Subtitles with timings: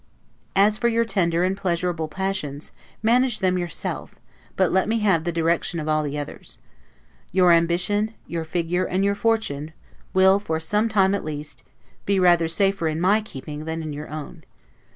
[0.55, 2.71] As for your tender and pleasurable passions,
[3.03, 4.15] manage them yourself;
[4.55, 6.57] but let me have the direction of all the others.
[7.31, 9.73] Your ambition, your figure, and your fortune,
[10.11, 11.63] will, for some time at least,
[12.07, 14.43] be rather safer in my keeping than in your own.